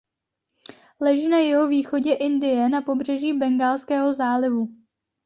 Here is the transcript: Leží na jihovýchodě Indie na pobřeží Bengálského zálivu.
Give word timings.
Leží 1.01 1.27
na 1.27 1.37
jihovýchodě 1.39 2.13
Indie 2.13 2.69
na 2.69 2.81
pobřeží 2.81 3.33
Bengálského 3.33 4.13
zálivu. 4.13 4.69